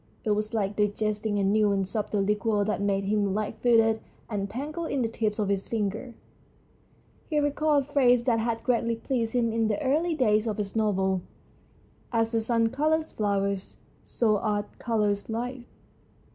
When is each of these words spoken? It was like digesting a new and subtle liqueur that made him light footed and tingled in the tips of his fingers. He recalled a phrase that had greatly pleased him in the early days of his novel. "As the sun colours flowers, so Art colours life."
It 0.23 0.31
was 0.31 0.51
like 0.51 0.75
digesting 0.77 1.37
a 1.37 1.43
new 1.43 1.71
and 1.71 1.87
subtle 1.87 2.23
liqueur 2.25 2.63
that 2.65 2.81
made 2.81 3.03
him 3.03 3.35
light 3.35 3.57
footed 3.61 4.01
and 4.31 4.49
tingled 4.49 4.89
in 4.89 5.03
the 5.03 5.07
tips 5.07 5.37
of 5.37 5.47
his 5.47 5.67
fingers. 5.67 6.15
He 7.29 7.37
recalled 7.39 7.83
a 7.83 7.93
phrase 7.93 8.23
that 8.23 8.39
had 8.39 8.63
greatly 8.63 8.95
pleased 8.95 9.33
him 9.33 9.53
in 9.53 9.67
the 9.67 9.79
early 9.79 10.15
days 10.15 10.47
of 10.47 10.57
his 10.57 10.75
novel. 10.75 11.21
"As 12.11 12.31
the 12.31 12.41
sun 12.41 12.69
colours 12.69 13.11
flowers, 13.11 13.77
so 14.03 14.39
Art 14.39 14.79
colours 14.79 15.29
life." 15.29 15.67